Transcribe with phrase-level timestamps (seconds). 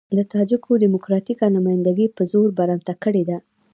[0.17, 3.37] د تاجکو ډيموکراتيکه نمايندګي په زور برمته کړې ده.